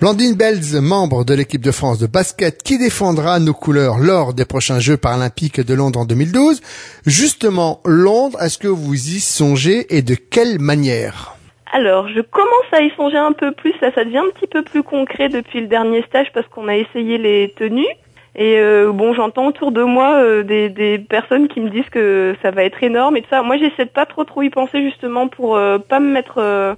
[0.00, 4.44] Blandine Belz, membre de l'équipe de France de basket qui défendra nos couleurs lors des
[4.44, 6.60] prochains Jeux paralympiques de Londres en 2012.
[7.04, 11.34] Justement, Londres, est-ce que vous y songez et de quelle manière?
[11.72, 14.62] Alors, je commence à y songer un peu plus, ça, ça devient un petit peu
[14.62, 17.92] plus concret depuis le dernier stage parce qu'on a essayé les tenues.
[18.36, 22.52] Et euh, bon, j'entends autour de moi euh, des, personnes qui me disent que ça
[22.52, 23.42] va être énorme et tout ça.
[23.42, 26.76] Moi, j'essaie de pas trop trop y penser justement pour euh, pas me mettre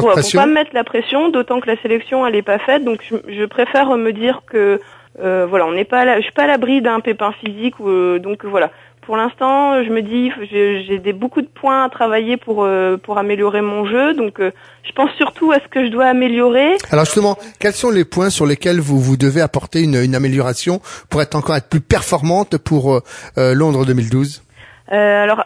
[0.00, 2.84] pour, pas me mettre la pression, d'autant que la sélection elle est pas faite.
[2.84, 4.80] Donc je, préfère me dire que
[5.20, 7.74] euh, voilà, on n'est pas, je suis pas à l'abri d'un pépin physique.
[7.80, 8.70] Euh, donc voilà.
[9.02, 13.18] Pour l'instant, je me dis, j'ai des beaucoup de points à travailler pour euh, pour
[13.18, 14.14] améliorer mon jeu.
[14.14, 16.76] Donc, je pense surtout à ce que je dois améliorer.
[16.90, 20.80] Alors justement, quels sont les points sur lesquels vous vous devez apporter une, une amélioration
[21.08, 23.00] pour être encore être plus performante pour
[23.36, 24.42] Londres 2012
[24.88, 25.44] Alors,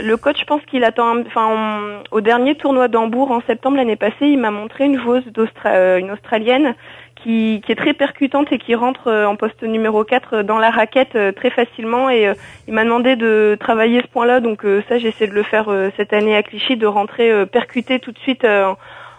[0.00, 1.20] le coach, je pense qu'il attend.
[1.20, 5.24] Enfin, au dernier tournoi d'Hambourg en septembre l'année passée, il m'a montré une joueuse
[5.66, 6.74] euh, une australienne
[7.22, 11.16] qui, est très percutante et qui rentre euh, en poste numéro 4 dans la raquette
[11.16, 12.10] euh, très facilement.
[12.10, 12.32] Et
[12.68, 14.40] il m'a demandé de travailler ce point-là.
[14.40, 18.18] Donc ça, j'essaie de le faire cette année à Clichy, de rentrer percuter tout de
[18.18, 18.46] suite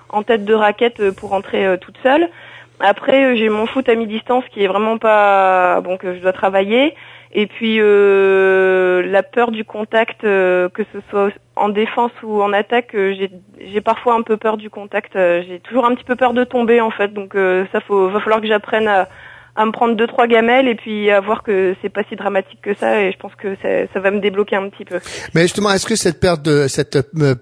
[0.09, 2.29] en tête de raquette pour rentrer toute seule.
[2.79, 6.93] Après, j'ai mon foot à mi-distance qui est vraiment pas bon que je dois travailler.
[7.33, 12.53] Et puis euh, la peur du contact, euh, que ce soit en défense ou en
[12.53, 13.13] attaque, euh,
[13.59, 15.13] j'ai parfois un peu peur du contact.
[15.13, 17.13] j'ai toujours un petit peu peur de tomber en fait.
[17.13, 17.35] Donc
[17.71, 19.07] ça faut, va falloir que j'apprenne à,
[19.65, 22.75] me prendre deux trois gamelles et puis à voir que c'est pas si dramatique que
[22.75, 23.01] ça.
[23.01, 24.99] Et je pense que ça, ça va me débloquer un petit peu.
[25.33, 26.97] Mais justement, est-ce que cette peur de cette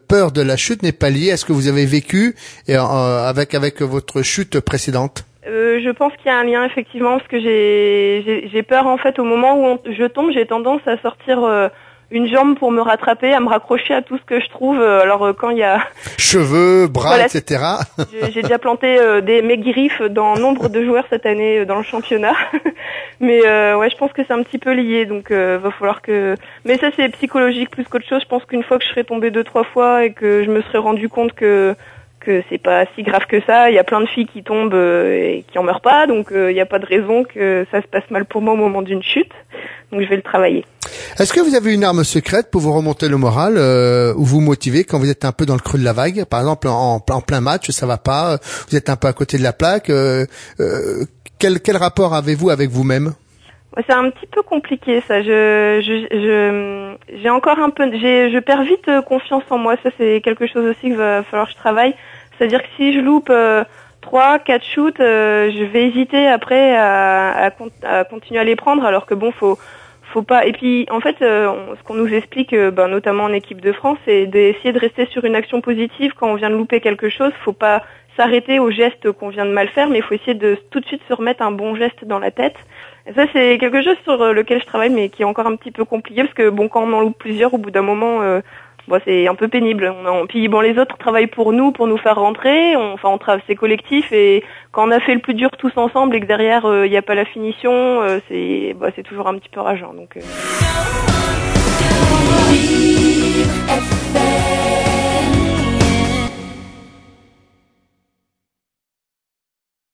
[0.08, 2.36] peur de la chute n'est pas liée à ce que vous avez vécu
[2.68, 5.26] et, avec avec votre chute précédente?
[5.48, 8.98] Euh, je pense qu'il y a un lien effectivement parce que j'ai j'ai peur en
[8.98, 11.68] fait au moment où je tombe j'ai tendance à sortir euh,
[12.10, 14.80] une jambe pour me rattraper à me raccrocher à tout ce que je trouve.
[14.80, 15.82] Euh, alors quand il y a
[16.18, 17.64] cheveux bras etc
[18.32, 22.34] j'ai déjà planté des mes griffes dans nombre de joueurs cette année dans le championnat.
[23.20, 23.42] Mais
[23.76, 26.36] ouais je pense que c'est un petit peu lié donc va falloir que
[26.66, 28.22] mais ça c'est psychologique plus qu'autre chose.
[28.24, 30.64] Je pense qu'une fois que je serai tombée deux trois fois et que je me
[30.64, 31.76] serais rendu compte que
[32.26, 33.70] que c'est pas si grave que ça.
[33.70, 36.32] Il y a plein de filles qui tombent euh, et qui en meurent pas, donc
[36.32, 38.58] euh, il n'y a pas de raison que ça se passe mal pour moi au
[38.58, 39.32] moment d'une chute.
[39.92, 40.66] Donc je vais le travailler.
[41.20, 44.42] Est-ce que vous avez une arme secrète pour vous remonter le moral euh, ou vous
[44.42, 46.26] motiver quand vous êtes un peu dans le creux de la vague?
[46.26, 48.38] Par exemple, en, en plein match, ça va pas,
[48.70, 49.92] vous êtes un peu à côté de la plaque.
[51.40, 53.14] quel, quel rapport avez-vous avec vous-même?
[53.88, 55.22] C'est un petit peu compliqué ça.
[55.22, 59.76] Je, je, j'ai encore un peu, j'ai, je perds vite confiance en moi.
[59.84, 61.94] Ça, c'est quelque chose aussi qu'il va falloir que je travaille.
[62.38, 63.64] C'est-à-dire que si je loupe euh,
[64.02, 67.52] trois, quatre shoots, euh, je vais hésiter après à,
[67.84, 69.58] à, continuer à les prendre, alors que bon, faut
[70.14, 70.46] faut pas.
[70.46, 73.98] Et puis, en fait, euh, ce qu'on nous explique, ben, notamment en équipe de France,
[74.06, 77.32] c'est d'essayer de rester sur une action positive quand on vient de louper quelque chose.
[77.44, 77.84] Faut pas
[78.16, 80.86] s'arrêter au geste qu'on vient de mal faire, mais il faut essayer de tout de
[80.86, 82.56] suite se remettre un bon geste dans la tête.
[83.08, 85.72] Et ça, c'est quelque chose sur lequel je travaille, mais qui est encore un petit
[85.72, 88.22] peu compliqué, parce que bon, quand on en loupe plusieurs, au bout d'un moment,
[89.06, 89.94] C'est un peu pénible.
[90.06, 92.76] On, bon, les autres travaillent pour nous, pour nous faire rentrer.
[92.76, 95.76] On, enfin, on travaille, c'est collectif et quand on a fait le plus dur tous
[95.78, 99.04] ensemble et que derrière il euh, n'y a pas la finition, euh, c'est, bah, c'est
[99.04, 99.94] toujours un petit peu rageant.
[99.94, 100.18] Donc.
[100.18, 100.22] Euh...